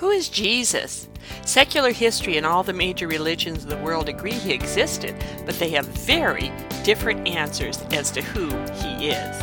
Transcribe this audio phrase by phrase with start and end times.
[0.00, 1.08] Who is Jesus?
[1.46, 5.70] Secular history and all the major religions of the world agree he existed, but they
[5.70, 6.52] have very
[6.84, 9.40] different answers as to who he is.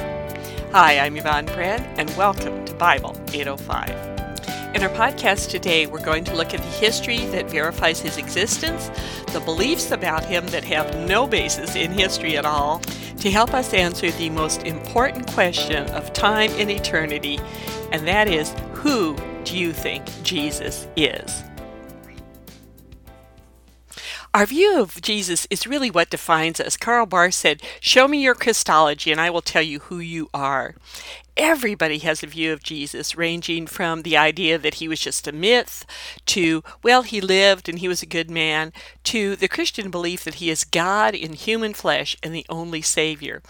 [0.71, 3.89] Hi, I'm Yvonne Brand, and welcome to Bible 805.
[4.75, 8.91] In our podcast today, we're going to look at the history that verifies his existence,
[9.31, 12.77] the beliefs about him that have no basis in history at all,
[13.17, 17.39] to help us answer the most important question of time and eternity,
[17.91, 21.43] and that is who do you think Jesus is?
[24.33, 26.75] Our view of Jesus is really what defines us.
[26.75, 30.73] Karl Barth said, Show me your Christology, and I will tell you who you are.
[31.35, 35.31] Everybody has a view of Jesus, ranging from the idea that he was just a
[35.31, 35.85] myth
[36.27, 38.71] to, well, he lived and he was a good man,
[39.05, 43.41] to the Christian belief that he is God in human flesh and the only Savior.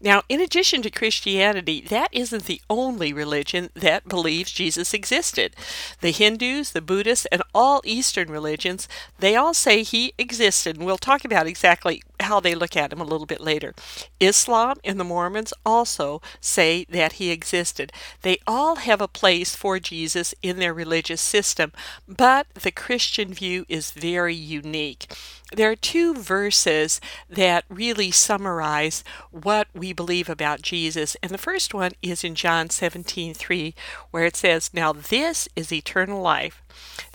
[0.00, 5.56] Now, in addition to Christianity, that isn't the only religion that believes Jesus existed.
[6.00, 8.88] The Hindus, the Buddhists, and all Eastern religions,
[9.18, 12.02] they all say he existed, and we'll talk about exactly
[12.32, 13.74] how they look at him a little bit later.
[14.18, 17.92] Islam and the Mormons also say that he existed.
[18.22, 21.72] They all have a place for Jesus in their religious system,
[22.08, 25.14] but the Christian view is very unique.
[25.54, 31.74] There are two verses that really summarize what we believe about Jesus, and the first
[31.74, 33.74] one is in John 17:3
[34.10, 36.62] where it says, "Now this is eternal life,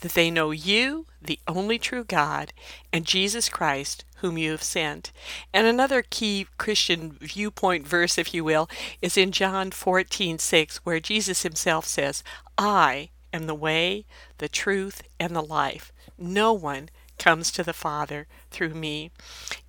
[0.01, 2.53] that they know you, the only true God,
[2.93, 5.11] and Jesus Christ, whom you have sent.
[5.53, 8.69] And another key Christian viewpoint verse, if you will,
[9.01, 12.23] is in John 14 6, where Jesus himself says,
[12.57, 14.05] I am the way,
[14.37, 15.91] the truth, and the life.
[16.17, 19.11] No one comes to the Father through me.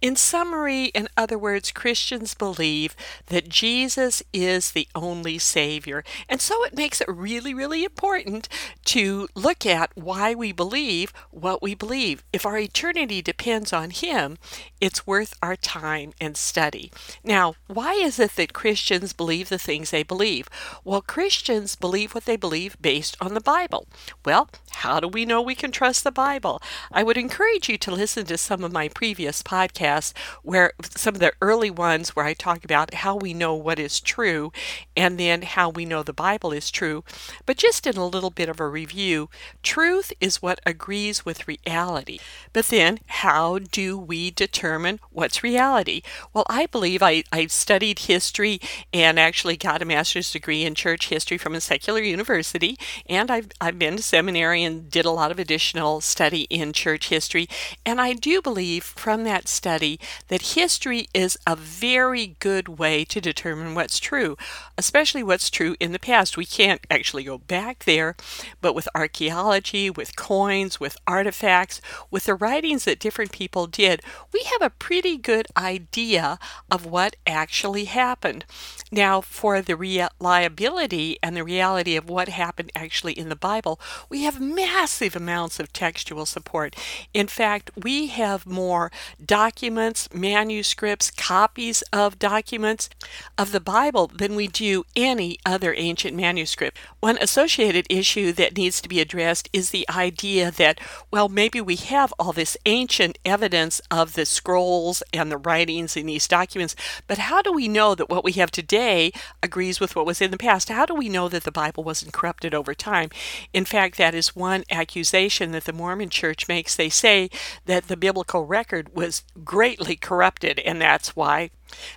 [0.01, 2.95] In summary, in other words, Christians believe
[3.27, 6.05] that Jesus is the only Savior.
[6.29, 8.49] And so it makes it really, really important
[8.87, 12.23] to look at why we believe what we believe.
[12.33, 14.39] If our eternity depends on Him,
[14.81, 16.93] it's worth our time and study.
[17.25, 20.49] Now, why is it that Christians believe the things they believe?
[20.85, 23.87] Well, Christians believe what they believe based on the Bible.
[24.25, 26.63] Well, how do we know we can trust the Bible?
[26.93, 30.13] I would encourage you to listen to some of my previous podcasts
[30.43, 34.01] where some of the early ones where I talk about how we know what is
[34.01, 34.53] true
[34.97, 37.05] and then how we know the Bible is true.
[37.47, 39.29] But just in a little bit of a review,
[39.63, 42.19] truth is what agrees with reality.
[42.53, 46.03] But then, how do we determine what's reality?
[46.33, 48.61] Well, I believe I, I studied history
[48.93, 53.49] and actually got a master's degree in church history from a secular university, and I've,
[53.61, 57.49] I've been to seminary and did a lot of additional study in church history.
[57.85, 63.21] And I do believe from that study that history is a very good way to
[63.21, 64.37] determine what's true,
[64.77, 66.37] especially what's true in the past.
[66.37, 68.17] We can't actually go back there,
[68.61, 71.81] but with archaeology, with coins, with artifacts,
[72.11, 74.03] with the writings that different people did,
[74.33, 76.39] we have a pretty good idea
[76.71, 78.45] of what actually happened.
[78.91, 84.23] Now, for the reliability and the reality of what happened actually in the Bible, we
[84.23, 86.75] have massive amounts of textual support.
[87.15, 88.91] In fact, we have more
[89.25, 92.89] documents, manuscripts, copies of documents
[93.37, 96.79] of the Bible than we do any other ancient manuscript.
[97.01, 101.77] One associated issue that needs to be addressed is the idea that, well, maybe we
[101.77, 106.75] have all this ancient evidence of the scrolls and the writings in these documents,
[107.07, 109.13] but how do we know that what we have today?
[109.43, 110.69] agrees with what was in the past.
[110.69, 113.11] How do we know that the Bible wasn't corrupted over time?
[113.53, 116.75] In fact, that is one accusation that the Mormon church makes.
[116.75, 117.31] They say
[117.67, 121.51] that the biblical record was greatly corrupted, and that's why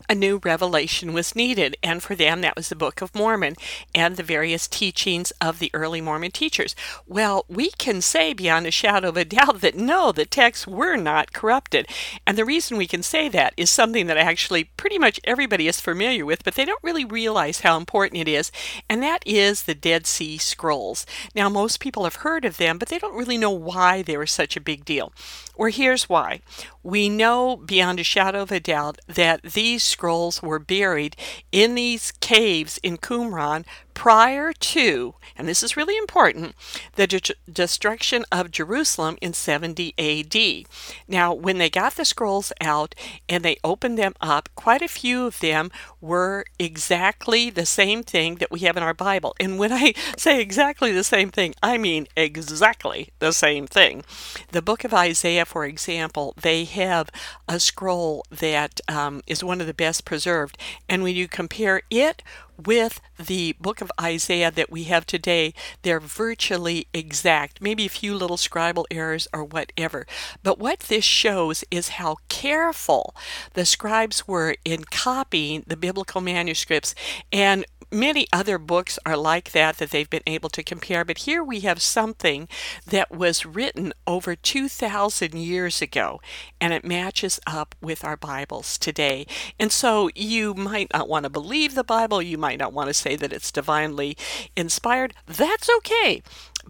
[0.10, 3.56] a new revelation was needed, and for them that was the Book of Mormon
[3.94, 6.76] and the various teachings of the early Mormon teachers.
[7.08, 10.96] Well, we can say beyond a shadow of a doubt that no, the texts were
[10.96, 11.88] not corrupted.
[12.26, 15.82] And the reason we can say that is something that actually pretty much everybody is
[15.82, 18.52] familiar with, but they don't really realize how important it is,
[18.90, 21.06] and that is the Dead Sea Scrolls.
[21.36, 24.28] Now, most people have heard of them, but they don't really know why they were
[24.28, 25.14] such a big deal.
[25.56, 26.42] Or here's why.
[26.84, 31.16] We know beyond a shadow of a doubt that these scrolls were buried
[31.52, 36.56] in these caves in Qumran prior to, and this is really important,
[36.96, 40.66] the de- destruction of Jerusalem in 70 AD.
[41.08, 42.96] Now, when they got the scrolls out
[43.30, 48.36] and they opened them up, quite a few of them were exactly the same thing
[48.36, 49.36] that we have in our Bible.
[49.40, 54.04] And when I say exactly the same thing, I mean exactly the same thing.
[54.52, 57.10] The book of Isaiah, for example, they have
[57.48, 60.58] a scroll that um, is one of the best preserved.
[60.90, 62.24] And when you compare it
[62.66, 68.16] with the book of Isaiah that we have today, they're virtually exact, maybe a few
[68.16, 70.06] little scribal errors or whatever.
[70.44, 73.16] But what this shows is how careful
[73.54, 76.96] the scribes were in copying the biblical manuscripts
[77.32, 81.44] and many other books are like that that they've been able to compare, but here
[81.44, 82.48] we have something
[82.86, 86.22] that was written over 2,000 years ago
[86.60, 89.26] and it matches up with our Bibles today.
[89.60, 92.94] And so you might not want to believe the Bible, you might not want to
[92.94, 94.18] say that it's divinely
[94.56, 95.14] inspired.
[95.26, 96.22] That's okay.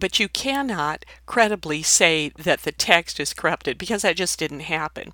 [0.02, 5.12] But you cannot credibly say that the text is corrupted because that just didn't happen.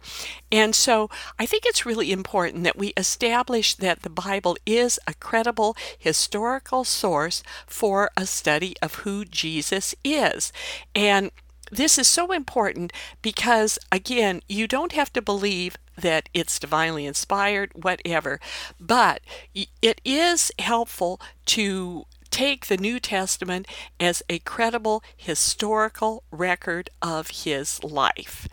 [0.50, 5.12] And so I think it's really important that we establish that the Bible is a
[5.12, 10.55] credible historical source for a study of who Jesus is.
[10.94, 11.32] And
[11.70, 12.90] this is so important
[13.20, 18.40] because, again, you don't have to believe that it's divinely inspired, whatever,
[18.81, 19.20] but
[19.55, 23.66] it is helpful to take the New Testament
[23.98, 28.48] as a credible historical record of his life.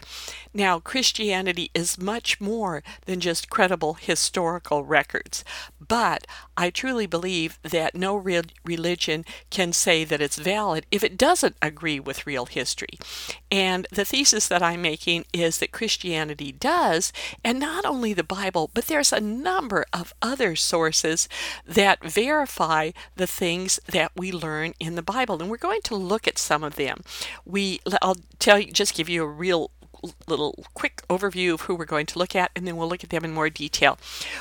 [0.53, 5.43] Now, Christianity is much more than just credible historical records,
[5.85, 6.25] but
[6.55, 11.57] I truly believe that no real religion can say that it's valid if it doesn't
[11.61, 12.97] agree with real history.
[13.51, 17.11] And the thesis that I'm making is that Christianity does,
[17.43, 21.27] and not only the Bible, but there's a number of other sources
[21.65, 25.41] that verify the things that we learn in the Bible.
[25.41, 27.01] And we're going to look at some of them.
[27.45, 29.71] We I'll tell you just give you a real
[30.27, 33.09] little quick overview of who we're going to look at, and then we'll look at
[33.09, 33.97] them in more detail.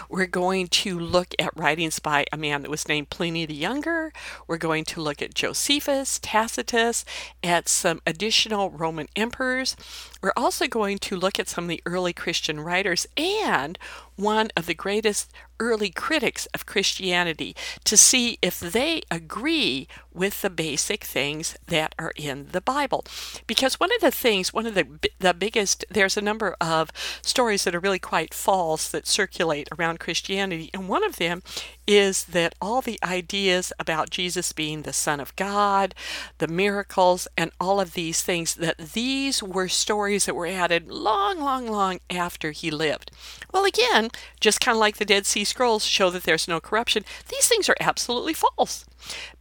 [0.08, 4.12] We're going to look at writings by a man that was named Pliny the Younger.
[4.46, 7.04] We're going to look at Josephus, Tacitus,
[7.42, 9.76] at some additional Roman emperors.
[10.22, 13.78] We're also going to look at some of the early Christian writers and
[14.16, 20.50] one of the greatest early critics of Christianity to see if they agree with the
[20.50, 23.04] basic things that are in the Bible.
[23.46, 24.86] Because one of the things, one of the
[25.18, 26.90] the biggest there's a number of
[27.22, 31.42] stories that are really quite false that circulate around Christianity and one of them
[31.86, 35.94] is that all the ideas about Jesus being the son of God,
[36.38, 41.40] the miracles and all of these things that these were stories that were added long
[41.40, 43.10] long long after he lived.
[43.52, 44.10] Well again,
[44.40, 47.68] just kind of like the Dead Sea Scrolls show that there's no corruption, these things
[47.68, 48.84] are absolutely false.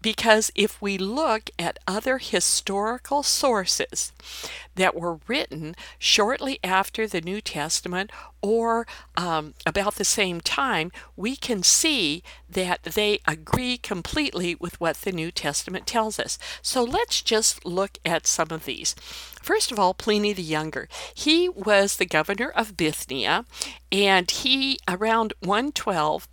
[0.01, 4.11] Because if we look at other historical sources
[4.75, 8.11] that were written shortly after the New Testament
[8.41, 14.97] or um, about the same time, we can see that they agree completely with what
[14.97, 16.37] the New Testament tells us.
[16.61, 18.95] So let's just look at some of these.
[19.41, 20.87] First of all, Pliny the Younger.
[21.13, 23.45] He was the governor of Bithynia,
[23.91, 26.27] and he, around 112,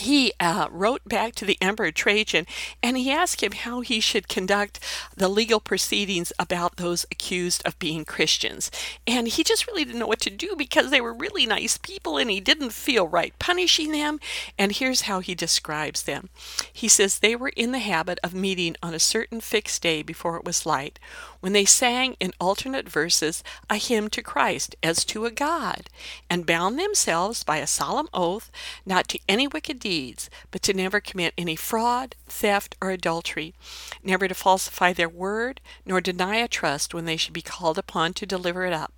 [0.00, 2.46] he uh, wrote back to the Emperor Trajan
[2.82, 4.80] and he asked him how he should conduct
[5.16, 8.70] the legal proceedings about those accused of being Christians.
[9.06, 12.18] And he just really didn't know what to do because they were really nice people
[12.18, 14.20] and he didn't feel right punishing them.
[14.58, 16.28] And here's how he describes them
[16.72, 20.36] He says they were in the habit of meeting on a certain fixed day before
[20.36, 20.98] it was light,
[21.40, 25.88] when they sang in alternate verses a hymn to Christ as to a God,
[26.28, 28.50] and bound themselves by a solemn oath
[28.84, 33.54] not to any wicked deeds, but to never commit any fraud, theft, or adultery,
[34.02, 38.12] never to falsify their word, nor deny a trust when they should be called upon
[38.14, 38.92] to deliver it up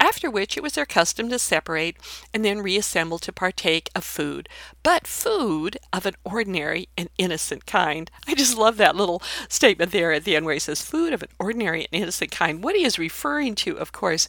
[0.00, 1.96] after which it was their custom to separate
[2.32, 4.48] and then reassemble to partake of food,
[4.82, 8.10] but food of an ordinary and innocent kind.
[8.26, 11.22] I just love that little statement there at the end where he says, food of
[11.22, 12.62] an ordinary and innocent kind.
[12.62, 14.28] What he is referring to, of course,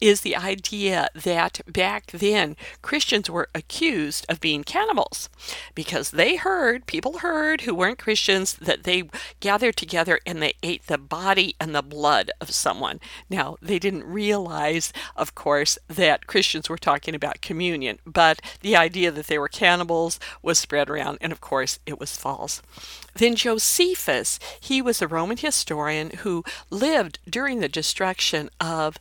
[0.00, 5.28] is the idea that back then Christians were accused of being cannibals
[5.74, 9.08] because they heard, people heard who weren't Christians, that they
[9.40, 13.00] gathered together and they ate the body and the blood of someone.
[13.28, 14.67] Now, they didn't realize
[15.16, 20.18] of course, that Christians were talking about communion, but the idea that they were cannibals
[20.42, 22.62] was spread around, and of course, it was false.
[23.14, 28.96] Then Josephus, he was a Roman historian who lived during the destruction of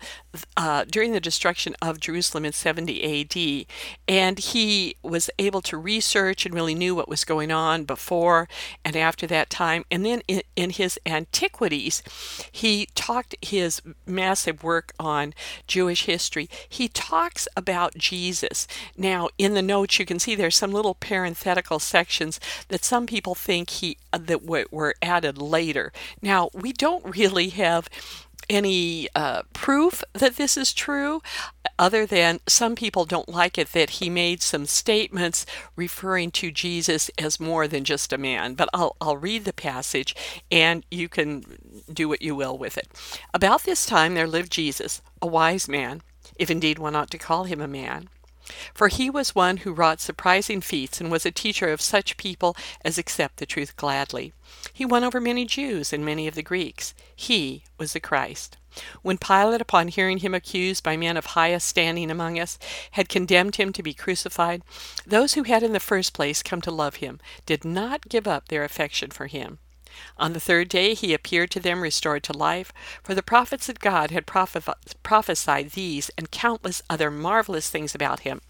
[0.56, 3.66] uh, during the destruction of Jerusalem in 70 AD,
[4.08, 8.48] and he was able to research and really knew what was going on before
[8.84, 9.84] and after that time.
[9.90, 12.04] And then in, in his Antiquities,
[12.52, 15.34] he talked his massive work on
[15.66, 16.50] Jewish history.
[16.68, 18.68] He talks about Jesus.
[18.98, 23.36] Now, in the notes, you can see there's some little parenthetical sections that some people
[23.36, 25.92] think he that were added later.
[26.22, 27.90] Now, we don't really have
[28.50, 31.22] any uh, proof that this is true
[31.80, 37.12] other than some people don't like it that he made some statements referring to Jesus
[37.18, 38.56] as more than just a man.
[38.56, 40.16] But I'll, I'll read the passage
[40.52, 41.44] and you can
[41.92, 42.88] do what you will with it.
[43.34, 46.02] About this time there lived Jesus, a wise man,
[46.38, 48.10] if indeed one ought to call him a man.
[48.74, 52.56] For he was one who wrought surprising feats and was a teacher of such people
[52.84, 54.34] as accept the truth gladly.
[54.74, 56.94] He won over many Jews and many of the Greeks.
[57.16, 58.58] He was the Christ.
[59.02, 62.60] When Pilate, upon hearing him accused by men of highest standing among us,
[62.92, 64.62] had condemned him to be crucified,
[65.06, 68.48] those who had in the first place come to love him did not give up
[68.48, 69.60] their affection for him.
[70.18, 72.72] On the third day he appeared to them restored to life,
[73.04, 78.42] for the prophets of God had prophesied these and countless other marvelous things about him.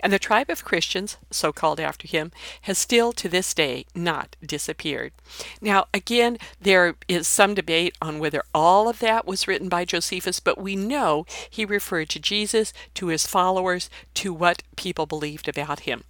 [0.00, 4.36] And the tribe of Christians, so called after him, has still to this day not
[4.44, 5.12] disappeared.
[5.60, 10.40] Now, again, there is some debate on whether all of that was written by Josephus,
[10.40, 15.80] but we know he referred to Jesus, to his followers, to what people believed about
[15.80, 16.04] him.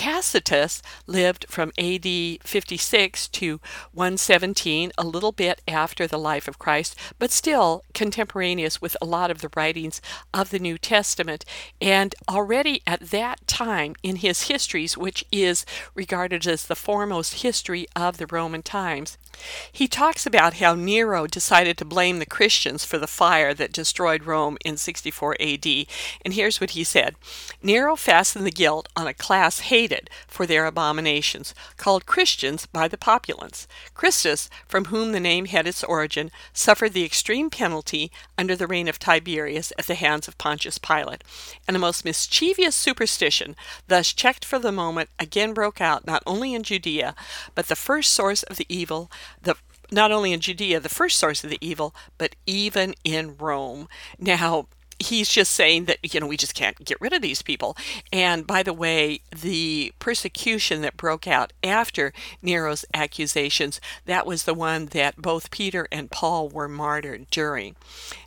[0.00, 2.06] Tacitus lived from AD
[2.42, 3.60] 56 to
[3.92, 9.30] 117, a little bit after the life of Christ, but still contemporaneous with a lot
[9.30, 10.00] of the writings
[10.32, 11.44] of the New Testament.
[11.82, 17.86] And already at that time in his histories, which is regarded as the foremost history
[17.94, 19.18] of the Roman times,
[19.70, 24.24] he talks about how Nero decided to blame the Christians for the fire that destroyed
[24.24, 25.66] Rome in 64 AD.
[26.24, 27.16] And here's what he said
[27.62, 29.89] Nero fastened the guilt on a class hated
[30.26, 33.66] for their abominations, called Christians by the populace.
[33.94, 38.88] Christus, from whom the name had its origin, suffered the extreme penalty under the reign
[38.88, 41.24] of Tiberius at the hands of Pontius Pilate.
[41.66, 43.56] And a most mischievous superstition,
[43.88, 47.14] thus checked for the moment, again broke out not only in Judea,
[47.54, 49.10] but the first source of the evil
[49.42, 49.56] the
[49.90, 53.88] not only in Judea, the first source of the evil, but even in Rome.
[54.18, 54.66] Now,
[55.00, 57.76] he's just saying that you know we just can't get rid of these people.
[58.12, 64.54] And by the way the persecution that broke out after nero's accusations that was the
[64.54, 67.76] one that both peter and paul were martyred during.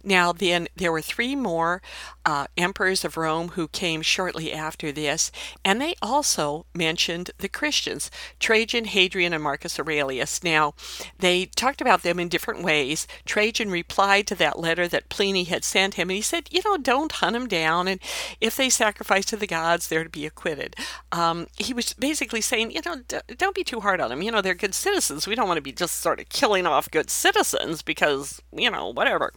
[0.04, 1.82] Now then there were three more
[2.26, 5.32] uh, emperors of rome who came shortly after this
[5.64, 10.44] and they also mentioned the christians trajan hadrian and marcus aurelius.
[10.44, 10.74] Now
[11.20, 13.08] they talked about them in different ways.
[13.26, 16.78] Trajan replied to that letter that pliny had sent him and he said you know,
[16.78, 17.88] don't hunt them down.
[17.88, 18.00] And
[18.42, 20.76] if they sacrifice to the gods, they're to be acquitted.
[21.12, 24.22] Um, he was basically saying, you know, d- don't be too hard on them.
[24.22, 25.28] You know, they're good citizens.
[25.28, 28.90] We don't want to be just sort of killing off good citizens because, you know,
[28.90, 29.34] whatever.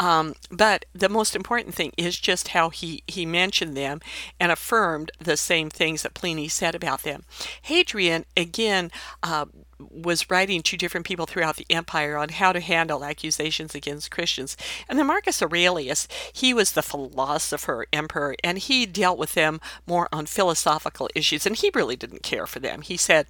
[0.00, 4.00] Um, but the most important thing is just how he, he mentioned them
[4.38, 7.24] and affirmed the same things that Pliny said about them.
[7.62, 8.90] Hadrian, again,
[9.22, 9.46] uh,
[9.78, 14.56] was writing to different people throughout the empire on how to handle accusations against Christians.
[14.88, 20.08] And then Marcus Aurelius, he was the philosopher emperor, and he dealt with them more
[20.12, 22.82] on philosophical issues, and he really didn't care for them.
[22.82, 23.26] He said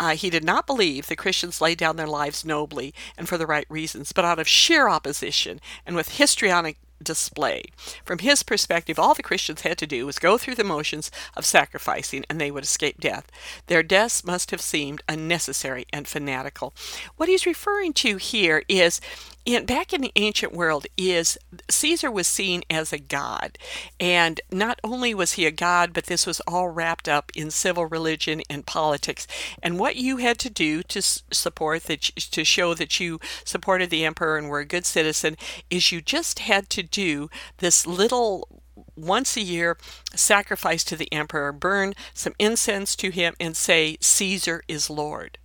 [0.00, 3.46] uh, he did not believe the Christians laid down their lives nobly and for the
[3.46, 7.64] right reasons, but out of sheer opposition and with histrionic display.
[8.04, 11.44] From his perspective, all the Christians had to do was go through the motions of
[11.44, 13.30] sacrificing and they would escape death.
[13.66, 16.74] Their deaths must have seemed unnecessary and fanatical.
[17.16, 19.00] What he's referring to here is
[19.44, 21.36] in, back in the ancient world is
[21.68, 23.58] Caesar was seen as a god.
[23.98, 27.86] And not only was he a god but this was all wrapped up in civil
[27.86, 29.26] religion and politics.
[29.62, 34.04] And what you had to do to support that to show that you supported the
[34.04, 35.36] emperor and were a good citizen
[35.70, 38.62] is you just had to do this little
[38.94, 39.76] once a year
[40.14, 45.38] sacrifice to the emperor burn some incense to him and say Caesar is lord.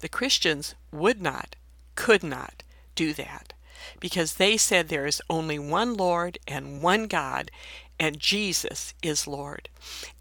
[0.00, 1.56] The Christians would not
[1.94, 2.63] could not
[2.94, 3.52] do that
[4.00, 7.50] because they said there is only one Lord and one God,
[7.98, 9.68] and Jesus is Lord.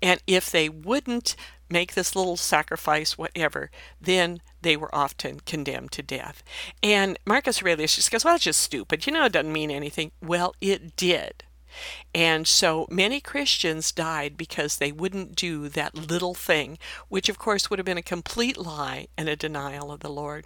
[0.01, 1.35] And if they wouldn't
[1.69, 6.43] make this little sacrifice, whatever, then they were often condemned to death.
[6.81, 9.05] And Marcus Aurelius just goes, Well, it's just stupid.
[9.05, 10.11] You know, it doesn't mean anything.
[10.21, 11.43] Well, it did.
[12.13, 16.77] And so many Christians died because they wouldn't do that little thing,
[17.09, 20.45] which of course would have been a complete lie and a denial of the Lord.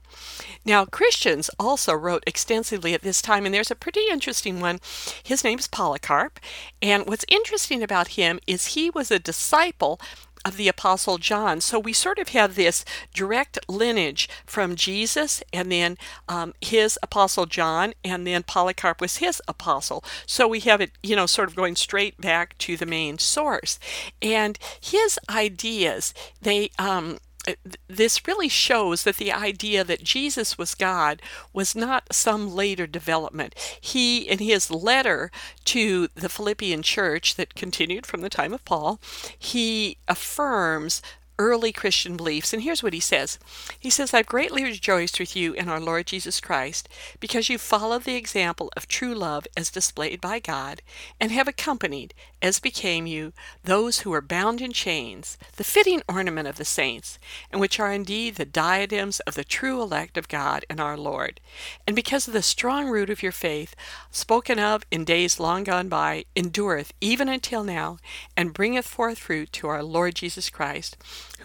[0.63, 4.79] Now, Christians also wrote extensively at this time, and there's a pretty interesting one.
[5.23, 6.39] His name is Polycarp.
[6.81, 9.99] And what's interesting about him is he was a disciple
[10.45, 11.61] of the Apostle John.
[11.61, 17.45] So we sort of have this direct lineage from Jesus and then um, his Apostle
[17.45, 20.03] John, and then Polycarp was his apostle.
[20.25, 23.79] So we have it, you know, sort of going straight back to the main source.
[24.21, 27.17] And his ideas, they, um,
[27.47, 27.53] Uh,
[27.87, 31.21] this really shows that the idea that Jesus was God
[31.53, 33.55] was not some later development.
[33.79, 35.31] He, in his letter
[35.65, 38.99] to the Philippian church that continued from the time of Paul,
[39.37, 41.01] he affirms
[41.39, 42.53] early Christian beliefs.
[42.53, 43.37] And here's what he says
[43.79, 46.89] He says, I've greatly rejoiced with you in our Lord Jesus Christ,
[47.19, 50.81] because you follow the example of true love as displayed by God,
[51.19, 56.47] and have accompanied, as became you, those who are bound in chains, the fitting ornament
[56.47, 57.19] of the saints,
[57.51, 61.39] and which are indeed the diadems of the true elect of God and our Lord.
[61.85, 63.75] And because of the strong root of your faith,
[64.11, 67.97] spoken of in days long gone by, endureth even until now,
[68.35, 70.97] and bringeth forth fruit to our Lord Jesus Christ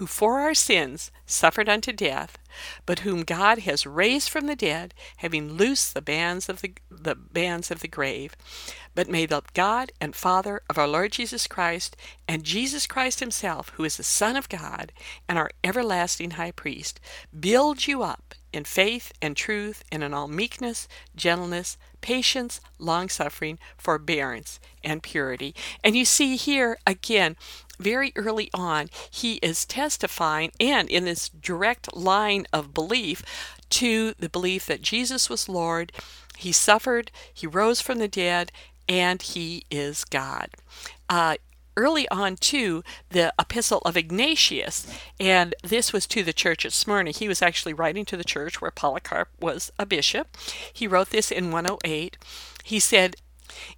[0.03, 2.37] who for our sins suffered unto death,
[2.87, 7.15] but whom God has raised from the dead, having loosed the bands of the, the
[7.15, 8.35] bands of the grave.
[8.95, 11.97] But may the God and Father of our Lord Jesus Christ,
[12.29, 14.93] and Jesus Christ himself, who is the Son of God,
[15.29, 17.01] and our everlasting high priest,
[17.39, 23.59] build you up in faith and truth, and in all meekness, gentleness, patience, long suffering,
[23.79, 25.55] forbearance, and purity.
[25.83, 27.37] And you see here again,
[27.81, 33.23] very early on, he is testifying and in this direct line of belief
[33.71, 35.91] to the belief that Jesus was Lord,
[36.37, 38.53] he suffered, he rose from the dead,
[38.89, 40.51] and he is God.
[41.09, 41.37] Uh,
[41.77, 44.87] early on to the epistle of Ignatius,
[45.19, 47.11] and this was to the church at Smyrna.
[47.11, 50.37] He was actually writing to the church where Polycarp was a bishop.
[50.73, 52.19] He wrote this in 108.
[52.65, 53.17] He said,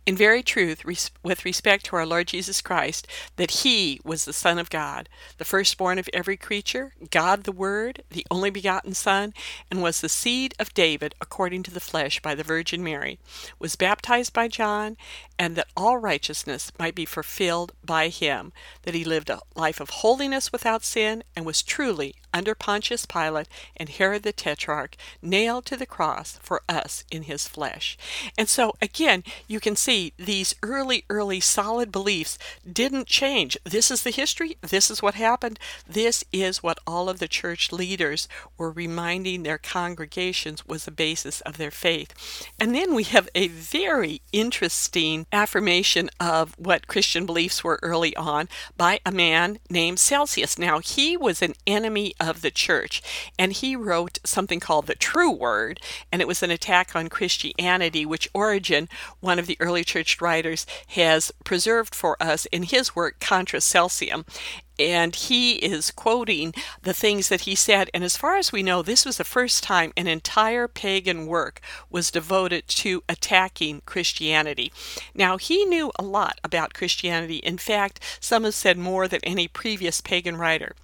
[0.06, 4.32] in very truth, res- with respect to our Lord Jesus Christ, that he was the
[4.32, 9.34] Son of God, the firstborn of every creature, God the Word, the only begotten Son,
[9.70, 13.18] and was the seed of David according to the flesh by the Virgin Mary,
[13.58, 14.96] was baptized by John,
[15.38, 18.52] and that all righteousness might be fulfilled by him,
[18.82, 23.48] that he lived a life of holiness without sin, and was truly under Pontius Pilate
[23.76, 27.96] and Herod the Tetrarch, nailed to the cross for us in his flesh.
[28.36, 32.36] And so, again, you can see these early, early solid beliefs
[32.70, 33.56] didn't change.
[33.64, 34.56] This is the history.
[34.60, 35.58] This is what happened.
[35.88, 41.40] This is what all of the church leaders were reminding their congregations was the basis
[41.42, 42.12] of their faith.
[42.58, 48.48] And then we have a very interesting affirmation of what Christian beliefs were early on
[48.76, 50.58] by a man named Celsus.
[50.58, 53.02] Now, he was an enemy of the church.
[53.38, 58.04] And he wrote something called The True Word, and it was an attack on Christianity,
[58.06, 58.88] which Origen,
[59.20, 64.24] one of the early church writers, has preserved for us in his work Contra Celsum
[64.78, 67.90] and he is quoting the things that he said.
[67.94, 71.60] And as far as we know, this was the first time an entire pagan work
[71.90, 74.72] was devoted to attacking Christianity.
[75.14, 77.36] Now, he knew a lot about Christianity.
[77.36, 80.74] In fact, some have said more than any previous pagan writer.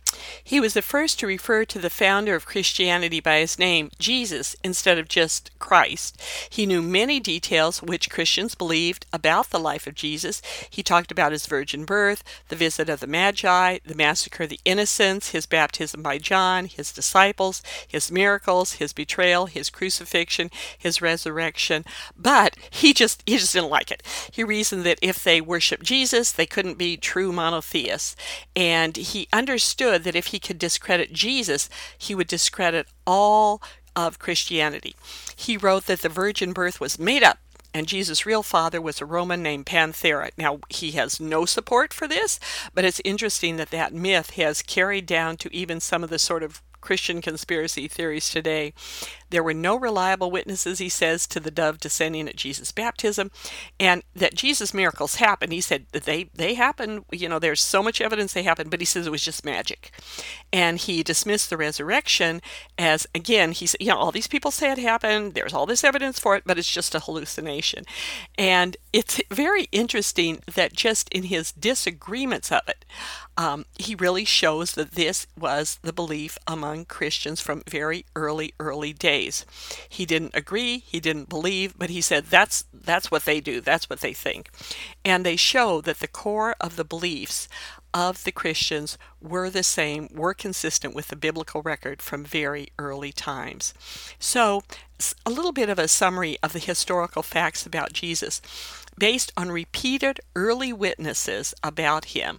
[0.42, 4.56] He was the first to refer to the founder of Christianity by his name, Jesus,
[4.64, 6.20] instead of just Christ.
[6.48, 10.42] He knew many details which Christians believed about the life of Jesus.
[10.68, 14.60] He talked about his virgin birth, the visit of the Magi, the massacre of the
[14.64, 21.84] innocents, his baptism by John, his disciples, his miracles, his betrayal, his crucifixion, his resurrection.
[22.16, 24.02] But he just he just didn't like it.
[24.32, 28.16] He reasoned that if they worshiped Jesus, they couldn't be true monotheists.
[28.56, 33.62] And he understood that if he could discredit Jesus, he would discredit all
[33.94, 34.94] of Christianity.
[35.36, 37.38] He wrote that the virgin birth was made up
[37.72, 40.30] and Jesus' real father was a Roman named Panthera.
[40.36, 42.40] Now, he has no support for this,
[42.74, 46.42] but it's interesting that that myth has carried down to even some of the sort
[46.42, 48.72] of Christian conspiracy theories today.
[49.30, 53.30] There were no reliable witnesses, he says, to the dove descending at Jesus' baptism,
[53.78, 55.52] and that Jesus' miracles happened.
[55.52, 58.80] He said that they, they happened, you know, there's so much evidence they happened, but
[58.80, 59.92] he says it was just magic.
[60.52, 62.42] And he dismissed the resurrection
[62.76, 65.84] as, again, he said, you know, all these people say it happened, there's all this
[65.84, 67.84] evidence for it, but it's just a hallucination.
[68.36, 72.84] And it's very interesting that just in his disagreements of it,
[73.36, 78.92] um, he really shows that this was the belief among Christians from very early, early
[78.92, 79.19] days.
[79.88, 83.90] He didn't agree, he didn't believe, but he said that's that's what they do, that's
[83.90, 84.50] what they think,
[85.04, 87.48] and they show that the core of the beliefs
[87.92, 93.12] of the Christians were the same, were consistent with the biblical record from very early
[93.12, 93.74] times.
[94.18, 94.62] So,
[95.26, 98.40] a little bit of a summary of the historical facts about Jesus.
[98.98, 102.38] Based on repeated early witnesses about him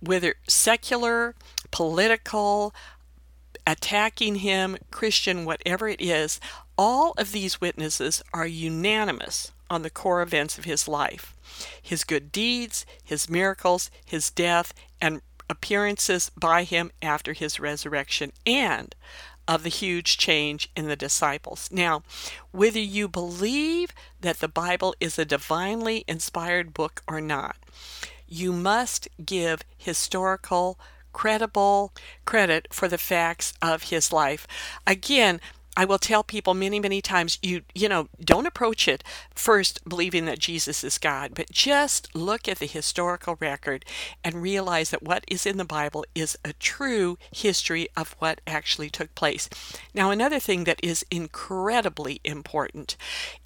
[0.00, 1.34] whether secular,
[1.70, 2.74] political,
[3.68, 6.40] attacking him, Christian, whatever it is,
[6.78, 11.34] all of these witnesses are unanimous on the core events of his life
[11.82, 18.94] his good deeds, his miracles, his death, and appearances by him after his resurrection and
[19.48, 21.68] of the huge change in the disciples.
[21.72, 22.02] Now,
[22.52, 27.56] whether you believe that the Bible is a divinely inspired book or not,
[28.28, 30.78] you must give historical
[31.18, 31.92] credible
[32.24, 34.46] credit for the facts of his life.
[34.86, 35.40] Again,
[35.76, 39.02] I will tell people many, many times you, you know, don't approach it
[39.34, 43.84] first believing that Jesus is God, but just look at the historical record
[44.22, 48.88] and realize that what is in the Bible is a true history of what actually
[48.88, 49.48] took place.
[49.92, 52.96] Now, another thing that is incredibly important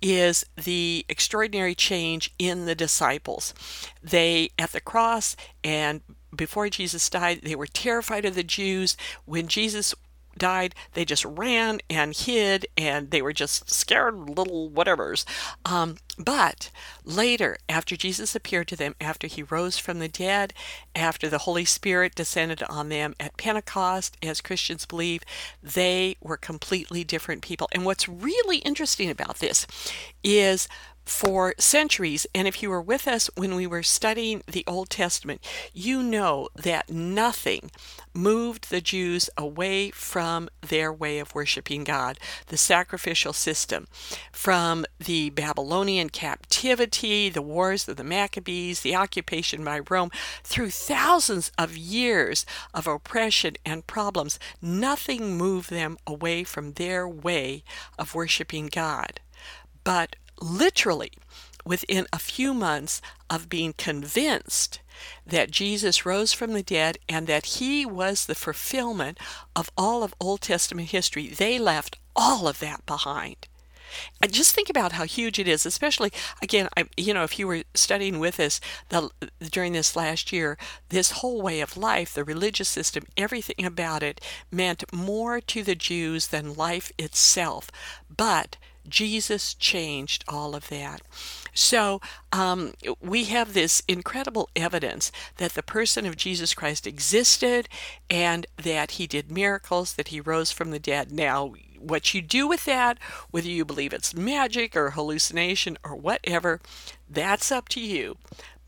[0.03, 3.55] is the extraordinary change in the disciples.
[4.03, 6.03] They, at the cross and
[6.35, 8.97] before Jesus died, they were terrified of the Jews.
[9.25, 9.95] When Jesus
[10.39, 15.25] died, they just ran and hid and they were just scared little whatevers.
[15.65, 16.71] Um, but
[17.05, 20.53] later, after Jesus appeared to them, after he rose from the dead,
[20.95, 25.23] after the Holy Spirit descended on them at Pentecost, as Christians believe,
[25.63, 27.69] they were completely different people.
[27.73, 29.67] And what's really interesting about this
[30.23, 30.69] is
[31.05, 32.27] for centuries.
[32.35, 36.49] And if you were with us when we were studying the Old Testament, you know
[36.55, 37.71] that nothing
[38.15, 43.87] moved the Jews away from their way of worshiping God, the sacrificial system.
[44.31, 50.11] From the Babylonian captivity, the wars of the Maccabees, the occupation by Rome,
[50.43, 57.65] through thousands of years of oppression and problems, nothing moved them away from their way
[57.99, 59.21] of worshiping God.
[59.85, 61.13] But literally
[61.65, 63.01] within a few months
[63.31, 64.81] of being convinced
[65.27, 69.19] that Jesus rose from the dead and that he was the fulfillment
[69.55, 73.49] of all of Old Testament history, they left all of that behind.
[74.23, 77.47] And just think about how huge it is, especially again, I, you know, if you
[77.47, 79.11] were studying with us the,
[79.51, 80.57] during this last year,
[80.89, 85.75] this whole way of life, the religious system, everything about it meant more to the
[85.75, 87.71] Jews than life itself.
[88.15, 88.57] But
[88.89, 91.03] Jesus changed all of that.
[91.55, 92.01] So
[92.33, 97.69] um, we have this incredible evidence that the person of Jesus Christ existed
[98.09, 101.13] and that he did miracles, that he rose from the dead.
[101.13, 102.99] Now, what you do with that,
[103.31, 106.61] whether you believe it's magic or hallucination or whatever,
[107.11, 108.17] that's up to you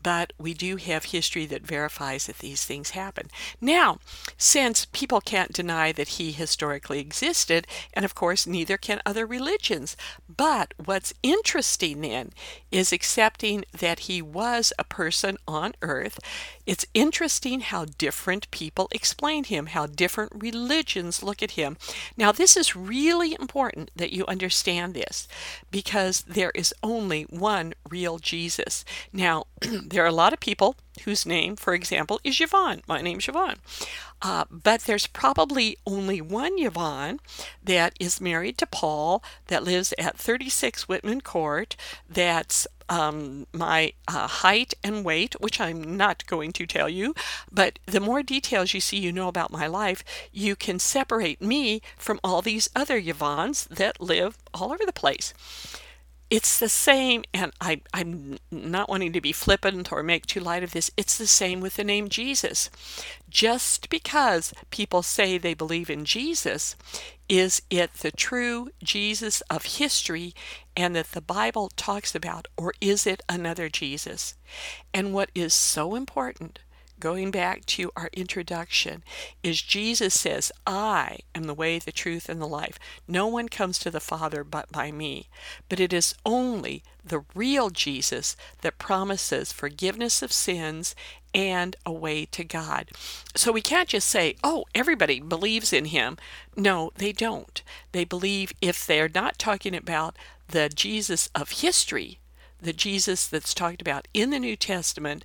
[0.05, 3.27] but we do have history that verifies that these things happen.
[3.59, 3.97] Now,
[4.37, 9.97] since people can't deny that he historically existed, and of course, neither can other religions,
[10.29, 12.33] but what's interesting then
[12.69, 16.19] is accepting that he was a person on earth.
[16.65, 21.77] It's interesting how different people explain him, how different religions look at him.
[22.17, 25.27] Now, this is really important that you understand this
[25.71, 28.83] because there is only one real Jesus.
[29.13, 32.81] Now, there are a lot of people whose name, for example, is Yvonne.
[32.87, 33.57] My name's Yvonne.
[34.21, 37.19] Uh, but there's probably only one Yvonne
[37.63, 41.75] that is married to Paul, that lives at 36 Whitman Court,
[42.09, 47.15] that's um, my uh, height and weight, which I'm not going to tell you,
[47.51, 51.81] but the more details you see, you know about my life, you can separate me
[51.97, 55.33] from all these other Yvonnes that live all over the place
[56.35, 60.63] it's the same, and I, I'm not wanting to be flippant or make too light
[60.63, 62.69] of this, it's the same with the name Jesus.
[63.29, 66.75] Just because people say they believe in Jesus,
[67.29, 70.33] is it the true Jesus of history
[70.75, 74.35] and that the Bible talks about, or is it another Jesus?
[74.93, 76.59] And what is so important
[77.05, 79.03] going back to our introduction,
[79.43, 82.79] is Jesus says, I am the way, the truth, and the life.
[83.07, 85.29] No one comes to the Father but by me.
[85.69, 90.95] But it is only the real Jesus that promises forgiveness of sins
[91.31, 92.89] and a way to God.
[93.35, 96.17] So we can't just say, oh, everybody believes in him.
[96.57, 97.61] No, they don't.
[97.91, 100.15] They believe if they're not talking about
[100.47, 102.17] the Jesus of history,
[102.59, 105.23] the Jesus that's talked about in the New Testament,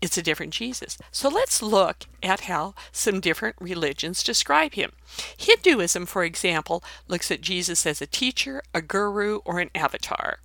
[0.00, 0.96] it's a different Jesus.
[1.10, 4.92] So let's look at how some different religions describe him.
[5.36, 10.38] Hinduism, for example, looks at Jesus as a teacher, a guru, or an avatar.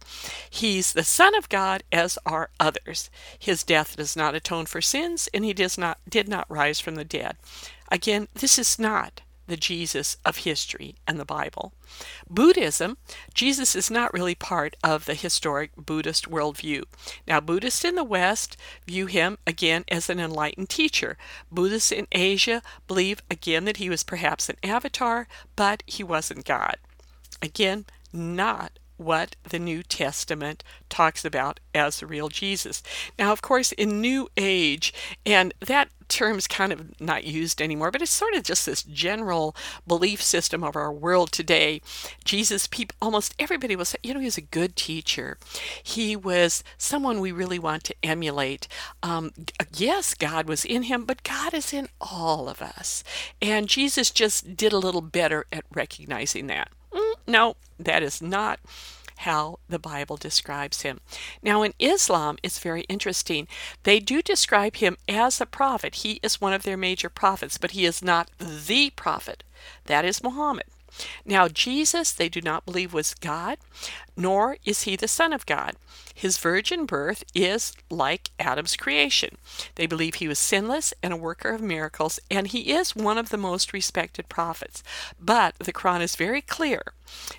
[0.50, 3.10] He's the Son of God, as are others.
[3.38, 6.96] His death does not atone for sins, and he does not did not rise from
[6.96, 7.38] the dead.
[7.92, 11.74] Again, this is not the Jesus of history and the Bible.
[12.30, 12.98] Buddhism,
[13.34, 16.84] Jesus is not really part of the historic Buddhist worldview.
[17.28, 21.18] Now, Buddhists in the West view him again as an enlightened teacher.
[21.52, 26.78] Buddhists in Asia believe again that he was perhaps an avatar, but he wasn't God.
[27.42, 32.84] Again, not what the New Testament talks about as the real Jesus.
[33.18, 34.94] Now, of course, in New Age,
[35.26, 39.56] and that term's kind of not used anymore, but it's sort of just this general
[39.88, 41.82] belief system of our world today.
[42.24, 45.38] Jesus, people, almost everybody will say, you know, he was a good teacher.
[45.82, 48.68] He was someone we really want to emulate.
[49.02, 49.32] Um,
[49.76, 53.04] yes, God was in him, but God is in all of us.
[53.42, 56.70] And Jesus just did a little better at recognizing that.
[56.92, 58.60] Mm, no, that is not
[59.24, 61.00] how the Bible describes him.
[61.42, 63.48] Now, in Islam, it's very interesting.
[63.84, 65.96] They do describe him as a prophet.
[65.96, 69.44] He is one of their major prophets, but he is not the prophet.
[69.86, 70.66] That is Muhammad.
[71.26, 73.58] Now, Jesus, they do not believe was God,
[74.16, 75.76] nor is he the Son of God.
[76.14, 79.38] His virgin birth is like Adam's creation.
[79.76, 83.30] They believe he was sinless and a worker of miracles, and he is one of
[83.30, 84.84] the most respected prophets.
[85.20, 86.94] But the Quran is very clear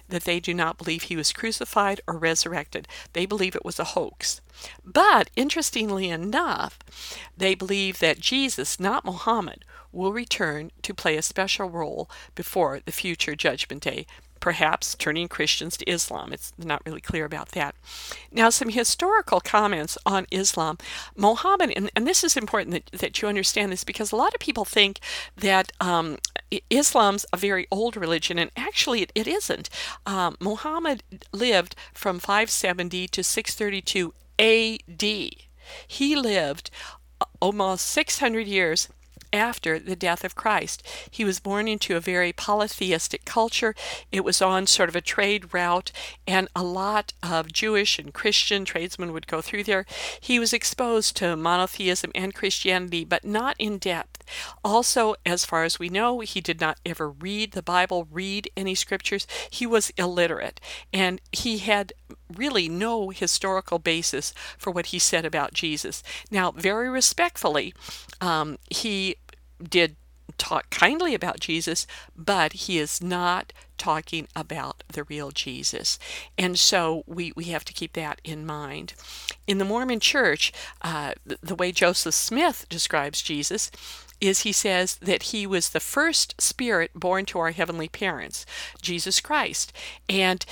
[0.08, 2.88] that they do not believe he was crucified or resurrected.
[3.12, 4.40] They believe it was a hoax.
[4.84, 6.78] But interestingly enough,
[7.36, 12.92] they believe that Jesus, not Muhammad, will return to play a special role before the
[12.92, 14.06] future judgment day,
[14.44, 16.30] perhaps turning Christians to Islam.
[16.30, 17.74] It's not really clear about that.
[18.30, 20.76] Now, some historical comments on Islam.
[21.16, 24.40] Mohammed, and, and this is important that, that you understand this because a lot of
[24.40, 25.00] people think
[25.34, 26.18] that um,
[26.68, 29.70] Islam's a very old religion, and actually it, it isn't.
[30.04, 31.02] Um, Muhammad
[31.32, 35.02] lived from 570 to 632 AD.
[35.86, 36.70] He lived
[37.18, 38.90] uh, almost 600 years
[39.34, 40.82] after the death of Christ.
[41.10, 43.74] He was born into a very polytheistic culture.
[44.12, 45.90] It was on sort of a trade route,
[46.26, 49.84] and a lot of Jewish and Christian tradesmen would go through there.
[50.20, 54.24] He was exposed to monotheism and Christianity, but not in depth.
[54.64, 58.74] Also, as far as we know, he did not ever read the Bible, read any
[58.74, 59.26] scriptures.
[59.50, 60.60] He was illiterate,
[60.92, 61.92] and he had
[62.34, 66.02] really no historical basis for what he said about Jesus.
[66.30, 67.74] Now, very respectfully,
[68.20, 69.16] um, he
[69.68, 69.96] did
[70.38, 75.98] talk kindly about Jesus, but he is not talking about the real Jesus.
[76.38, 78.94] And so we, we have to keep that in mind.
[79.46, 83.70] In the Mormon church, uh, the, the way Joseph Smith describes Jesus
[84.20, 88.46] is he says that he was the first spirit born to our heavenly parents,
[88.80, 89.72] Jesus Christ.
[90.08, 90.44] And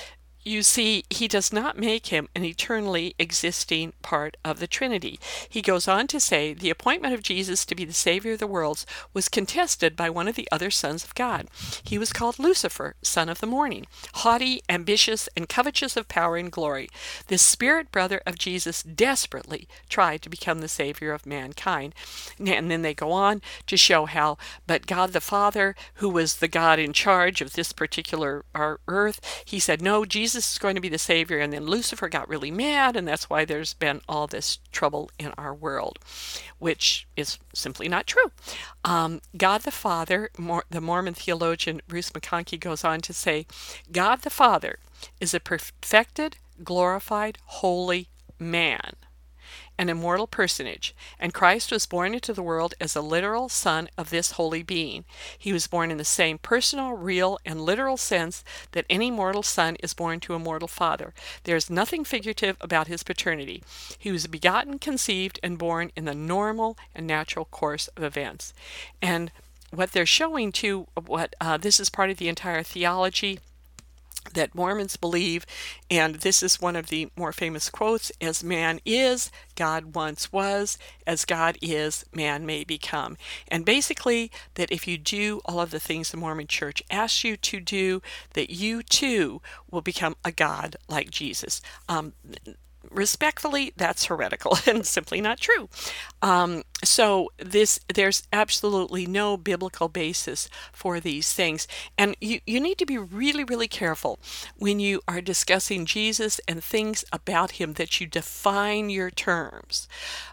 [0.45, 5.19] you see, he does not make him an eternally existing part of the Trinity.
[5.47, 8.47] He goes on to say the appointment of Jesus to be the Savior of the
[8.47, 11.47] worlds was contested by one of the other sons of God.
[11.83, 16.51] He was called Lucifer, son of the morning, haughty, ambitious, and covetous of power and
[16.51, 16.89] glory.
[17.27, 21.95] This spirit brother of Jesus desperately tried to become the Savior of mankind.
[22.39, 26.47] And then they go on to show how, but God the Father, who was the
[26.47, 30.73] God in charge of this particular our earth, he said, No, Jesus Jesus is going
[30.73, 31.37] to be the Savior.
[31.37, 35.31] And then Lucifer got really mad, and that's why there's been all this trouble in
[35.37, 35.99] our world,
[36.57, 38.31] which is simply not true.
[38.83, 40.31] Um, God the Father,
[40.71, 43.45] the Mormon theologian Bruce McConkie goes on to say,
[43.91, 44.79] God the Father
[45.21, 48.07] is a perfected, glorified, holy
[48.39, 48.95] man
[49.77, 54.09] an immortal personage, and Christ was born into the world as a literal son of
[54.09, 55.05] this holy being.
[55.37, 59.75] He was born in the same personal, real, and literal sense that any mortal son
[59.77, 61.13] is born to a mortal father.
[61.43, 63.63] There is nothing figurative about his paternity.
[63.97, 68.53] He was begotten, conceived, and born in the normal and natural course of events.
[69.01, 69.31] And
[69.71, 73.39] what they're showing to what uh, this is part of the entire theology
[74.33, 75.45] that Mormons believe,
[75.89, 80.77] and this is one of the more famous quotes as man is, God once was,
[81.05, 83.17] as God is, man may become.
[83.47, 87.37] And basically, that if you do all of the things the Mormon church asks you
[87.37, 88.01] to do,
[88.33, 91.61] that you too will become a God like Jesus.
[91.87, 92.13] Um,
[92.89, 95.69] respectfully, that's heretical and simply not true.
[96.21, 101.67] Um, so this there's absolutely no biblical basis for these things,
[101.97, 104.19] and you you need to be really really careful
[104.57, 109.87] when you are discussing Jesus and things about him that you define your terms.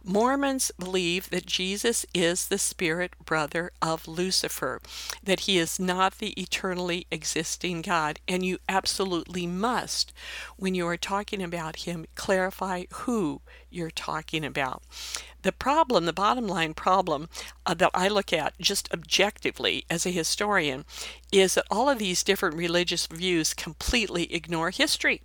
[0.04, 4.80] Mormons believe that Jesus is the spirit brother of Lucifer,
[5.22, 10.12] that he is not the eternally existing God, and you absolutely must,
[10.56, 14.82] when you are talking about him, clarify clarify who you're talking about.
[15.42, 17.28] The problem, the bottom line problem
[17.66, 20.86] uh, that I look at just objectively as a historian,
[21.30, 25.20] is that all of these different religious views completely ignore history.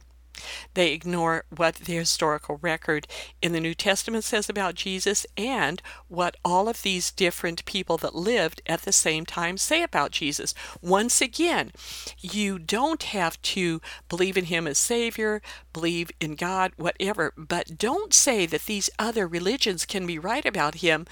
[0.73, 3.07] They ignore what the historical record
[3.41, 8.15] in the New Testament says about Jesus and what all of these different people that
[8.15, 10.53] lived at the same time say about Jesus.
[10.81, 11.71] Once again,
[12.19, 15.41] you don't have to believe in him as Savior,
[15.73, 20.75] believe in God, whatever, but don't say that these other religions can be right about
[20.75, 21.05] him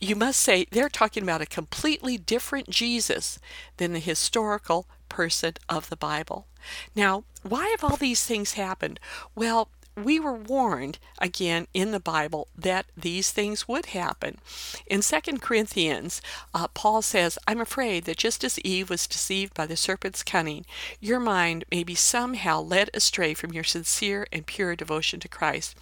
[0.00, 3.38] you must say they're talking about a completely different Jesus
[3.76, 6.46] than the historical person of the Bible.
[6.94, 8.98] Now, why have all these things happened?
[9.34, 14.38] Well, we were warned again in the Bible that these things would happen.
[14.86, 16.20] In 2 Corinthians,
[16.52, 20.66] uh, Paul says, I'm afraid that just as Eve was deceived by the serpent's cunning,
[21.00, 25.78] your mind may be somehow led astray from your sincere and pure devotion to Christ.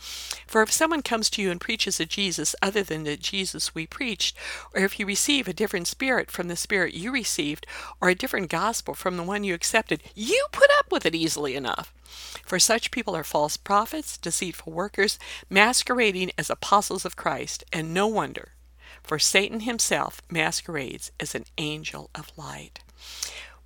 [0.46, 3.87] For if someone comes to you and preaches a Jesus other than the Jesus we
[3.87, 4.37] preached,
[4.75, 7.66] or if you receive a different spirit from the spirit you received,
[8.01, 11.55] or a different gospel from the one you accepted, you put up with it easily
[11.55, 11.92] enough.
[12.44, 18.06] For such people are false prophets, deceitful workers, masquerading as apostles of Christ, and no
[18.06, 18.52] wonder,
[19.02, 22.80] for Satan himself masquerades as an angel of light.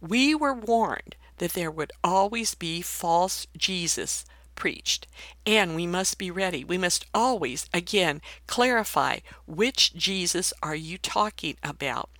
[0.00, 5.06] We were warned that there would always be false Jesus preached,
[5.44, 6.64] and we must be ready.
[6.64, 12.10] We must always, again, clarify which Jesus are you talking about.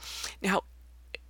[0.42, 0.62] Now,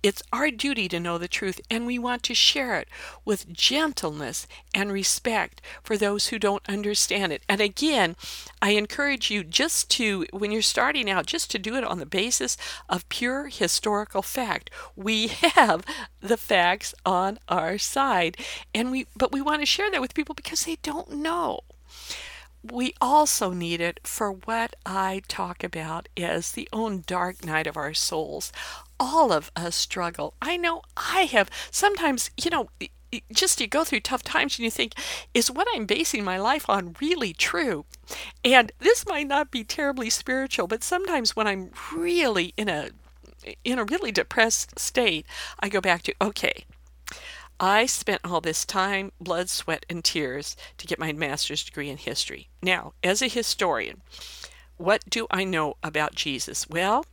[0.03, 2.87] it's our duty to know the truth, and we want to share it
[3.25, 7.43] with gentleness and respect for those who don't understand it.
[7.49, 8.15] And again,
[8.61, 12.05] I encourage you just to, when you're starting out, just to do it on the
[12.05, 12.57] basis
[12.89, 14.69] of pure historical fact.
[14.95, 15.83] We have
[16.21, 18.37] the facts on our side,
[18.73, 21.61] and we, but we want to share that with people because they don't know
[22.71, 27.77] we also need it for what I talk about is the own dark night of
[27.77, 28.51] our souls.
[28.99, 30.33] All of us struggle.
[30.41, 31.49] I know I have.
[31.71, 32.69] Sometimes, you know,
[33.31, 34.93] just you go through tough times and you think,
[35.33, 37.85] is what I'm basing my life on really true?
[38.43, 42.89] And this might not be terribly spiritual, but sometimes when I'm really in a
[43.63, 45.25] in a really depressed state,
[45.59, 46.65] I go back to, okay,
[47.59, 51.97] I spent all this time, blood, sweat, and tears to get my master's degree in
[51.97, 52.49] history.
[52.61, 54.01] Now, as a historian,
[54.77, 56.69] what do I know about Jesus?
[56.69, 57.05] Well,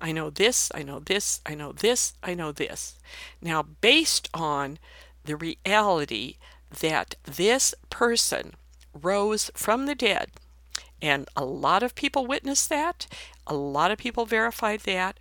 [0.00, 2.98] I know this, I know this, I know this, I know this.
[3.40, 4.78] Now, based on
[5.24, 6.36] the reality
[6.80, 8.54] that this person
[8.92, 10.30] rose from the dead,
[11.00, 13.06] and a lot of people witnessed that,
[13.46, 15.18] a lot of people verified that,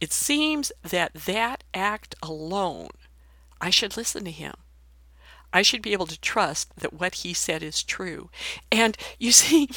[0.00, 2.90] it seems that that act alone
[3.60, 4.54] I should listen to him.
[5.52, 8.30] I should be able to trust that what he said is true.
[8.70, 9.68] And you see,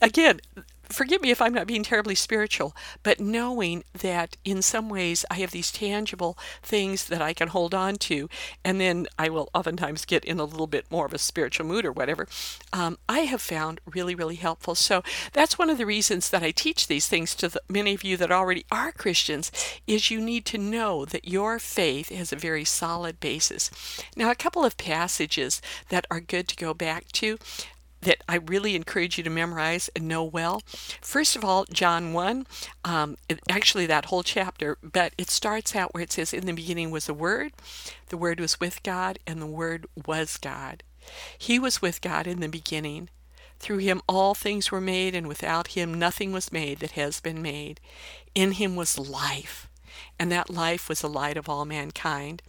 [0.00, 0.40] again,
[0.88, 5.34] forgive me if I'm not being terribly spiritual, but knowing that in some ways I
[5.36, 8.28] have these tangible things that I can hold on to,
[8.64, 11.84] and then I will oftentimes get in a little bit more of a spiritual mood
[11.84, 12.26] or whatever,
[12.72, 14.74] um, I have found really, really helpful.
[14.74, 18.04] So that's one of the reasons that I teach these things to the, many of
[18.04, 19.50] you that already are Christians,
[19.86, 23.70] is you need to know that your faith has a very solid basis.
[24.16, 27.38] Now, a couple of passages that are good to go back to
[28.02, 30.62] that I really encourage you to memorize and know well.
[31.00, 32.46] First of all, John 1,
[32.84, 36.52] um, it, actually that whole chapter, but it starts out where it says, In the
[36.52, 37.52] beginning was the Word,
[38.08, 40.82] the Word was with God, and the Word was God.
[41.36, 43.08] He was with God in the beginning.
[43.58, 47.42] Through him all things were made, and without him nothing was made that has been
[47.42, 47.80] made.
[48.34, 49.67] In him was life
[50.18, 52.42] and that life was the light of all mankind.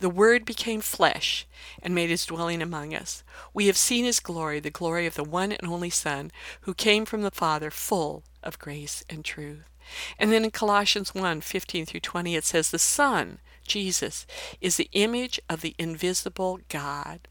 [0.00, 1.46] The Word became flesh
[1.82, 3.22] and made his dwelling among us.
[3.52, 6.30] We have seen his glory, the glory of the one and only Son,
[6.62, 9.68] who came from the Father, full of grace and truth.
[10.18, 14.26] And then in Colossians 1 15 through 20, it says, The Son, Jesus,
[14.60, 17.28] is the image of the invisible God,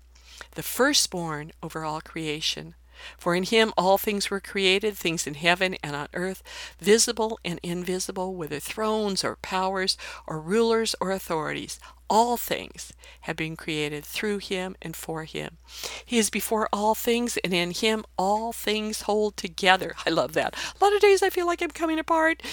[0.55, 2.75] the firstborn over all creation.
[3.17, 6.43] For in him all things were created, things in heaven and on earth,
[6.79, 11.79] visible and invisible, whether thrones or powers or rulers or authorities.
[12.09, 15.57] All things have been created through him and for him.
[16.05, 19.93] He is before all things, and in him all things hold together.
[20.05, 20.55] I love that.
[20.79, 22.43] A lot of days I feel like I'm coming apart.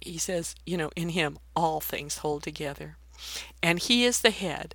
[0.00, 2.96] He says, you know, in him all things hold together.
[3.62, 4.74] And he is the head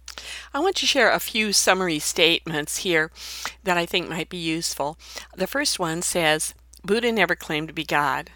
[0.53, 3.11] I want to share a few summary statements here
[3.63, 4.97] that I think might be useful.
[5.35, 6.53] The first one says
[6.83, 8.31] Buddha never claimed to be God.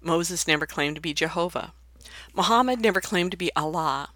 [0.00, 1.72] Moses never claimed to be Jehovah.
[2.34, 4.10] Muhammad never claimed to be Allah.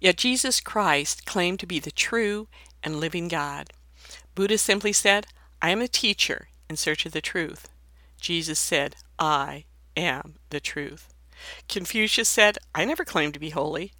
[0.00, 2.48] Yet Jesus Christ claimed to be the true
[2.82, 3.70] and living God.
[4.34, 5.26] Buddha simply said,
[5.60, 7.68] I am a teacher in search of the truth.
[8.20, 9.64] Jesus said, I
[9.96, 11.12] am the truth.
[11.68, 13.92] Confucius said, I never claimed to be holy.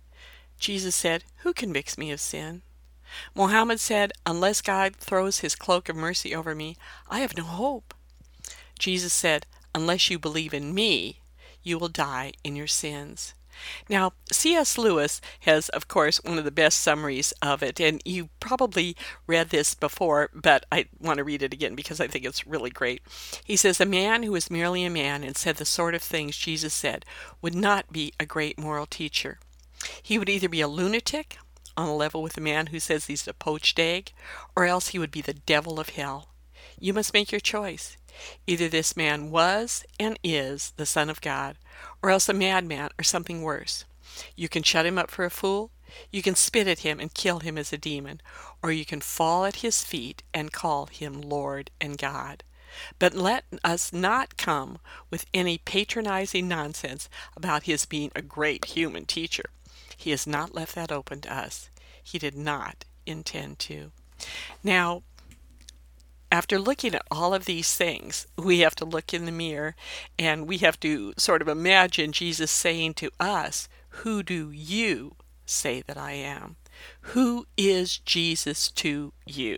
[0.65, 2.63] Jesus said, Who convicts me of sin?
[3.35, 7.93] Mohammed said, Unless God throws his cloak of mercy over me, I have no hope.
[8.79, 9.45] Jesus said,
[9.75, 11.21] Unless you believe in me,
[11.63, 13.35] you will die in your sins.
[13.91, 14.79] Now, C.S.
[14.79, 18.97] Lewis has, of course, one of the best summaries of it, and you probably
[19.27, 22.71] read this before, but I want to read it again because I think it's really
[22.71, 23.03] great.
[23.45, 26.39] He says, A man who was merely a man and said the sort of things
[26.39, 27.05] Jesus said
[27.43, 29.39] would not be a great moral teacher.
[30.03, 31.39] He would either be a lunatic,
[31.77, 34.13] on a level with a man who says he's a poached egg,
[34.55, 36.29] or else he would be the devil of hell.
[36.79, 37.97] You must make your choice.
[38.47, 41.57] Either this man was and is the Son of God,
[42.03, 43.85] or else a madman or something worse.
[44.37, 45.71] You can shut him up for a fool,
[46.11, 48.21] you can spit at him and kill him as a demon,
[48.63, 52.43] or you can fall at his feet and call him Lord and God.
[52.99, 54.79] But let us not come
[55.11, 59.51] with any patronizing nonsense about his being a great human teacher.
[60.05, 61.71] He has not left that open to us.
[62.03, 63.91] He did not intend to.
[64.63, 65.03] Now,
[66.31, 69.75] after looking at all of these things, we have to look in the mirror
[70.19, 73.67] and we have to sort of imagine Jesus saying to us,
[74.03, 76.57] Who do you say that I am?
[77.15, 79.57] Who is Jesus to you?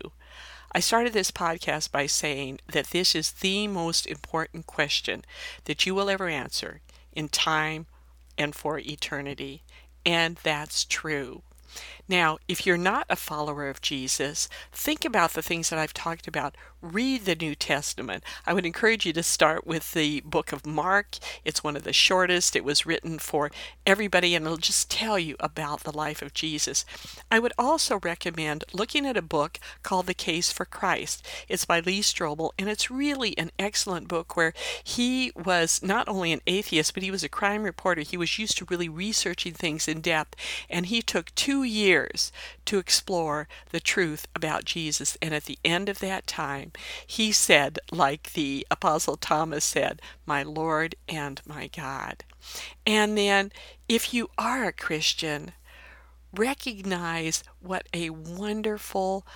[0.70, 5.24] I started this podcast by saying that this is the most important question
[5.64, 6.82] that you will ever answer
[7.12, 7.86] in time
[8.38, 9.62] and for eternity.
[10.06, 11.42] And that's true.
[12.08, 16.28] Now, if you're not a follower of Jesus, think about the things that I've talked
[16.28, 16.56] about.
[16.80, 18.22] Read the New Testament.
[18.46, 21.16] I would encourage you to start with the book of Mark.
[21.44, 22.54] It's one of the shortest.
[22.54, 23.50] It was written for
[23.84, 26.84] everybody and it'll just tell you about the life of Jesus.
[27.28, 31.26] I would also recommend looking at a book called The Case for Christ.
[31.48, 34.52] It's by Lee Strobel and it's really an excellent book where
[34.84, 38.02] he was not only an atheist, but he was a crime reporter.
[38.02, 40.36] He was used to really researching things in depth
[40.70, 41.95] and he took two years
[42.66, 45.16] to explore the truth about Jesus.
[45.22, 46.72] And at the end of that time,
[47.06, 52.24] he said, like the Apostle Thomas said, My Lord and my God.
[52.86, 53.52] And then,
[53.88, 55.52] if you are a Christian,
[56.34, 59.26] recognize what a wonderful,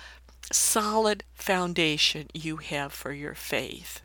[0.51, 4.01] solid foundation you have for your faith.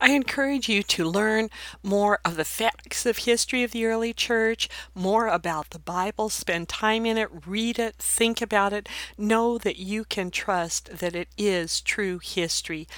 [0.00, 1.50] I encourage you to learn
[1.82, 6.68] more of the facts of history of the early church, more about the Bible, spend
[6.68, 11.28] time in it, read it, think about it, know that you can trust that it
[11.36, 12.88] is true history.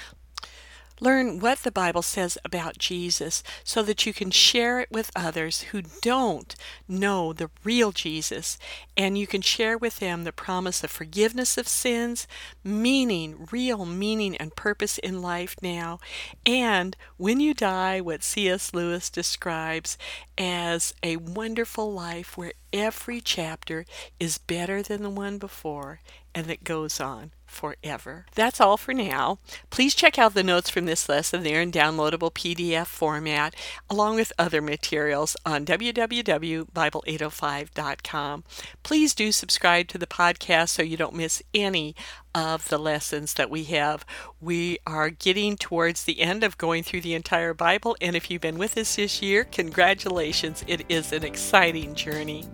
[1.00, 5.62] Learn what the Bible says about Jesus so that you can share it with others
[5.62, 6.54] who don't
[6.86, 8.58] know the real Jesus.
[8.96, 12.26] And you can share with them the promise of forgiveness of sins,
[12.62, 16.00] meaning, real meaning and purpose in life now.
[16.44, 18.74] And when you die, what C.S.
[18.74, 19.96] Lewis describes
[20.36, 23.86] as a wonderful life where every chapter
[24.18, 26.00] is better than the one before
[26.34, 28.24] and that goes on forever.
[28.34, 29.38] That's all for now.
[29.70, 31.42] Please check out the notes from this lesson.
[31.42, 33.56] They're in downloadable PDF format,
[33.88, 38.44] along with other materials on www.bible805.com.
[38.82, 41.94] Please do subscribe to the podcast so you don't miss any
[42.34, 44.06] of the lessons that we have.
[44.40, 48.40] We are getting towards the end of going through the entire Bible, and if you've
[48.40, 50.62] been with us this year, congratulations.
[50.68, 52.44] It is an exciting journey.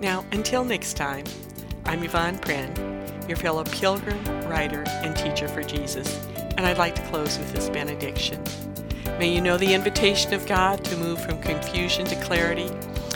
[0.00, 1.26] Now, until next time,
[1.86, 2.94] I'm Yvonne Prehn
[3.28, 6.26] your fellow pilgrim, writer, and teacher for Jesus.
[6.56, 8.42] And I'd like to close with this benediction.
[9.18, 12.68] May you know the invitation of God to move from confusion to clarity,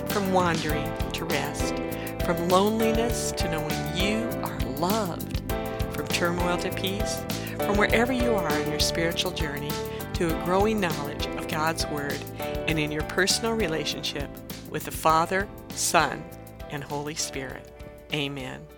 [0.09, 1.75] from wandering to rest,
[2.25, 5.43] from loneliness to knowing you are loved,
[5.93, 7.21] from turmoil to peace,
[7.59, 9.71] from wherever you are in your spiritual journey
[10.15, 14.31] to a growing knowledge of God's Word and in your personal relationship
[14.71, 16.25] with the Father, Son,
[16.71, 17.78] and Holy Spirit.
[18.13, 18.78] Amen.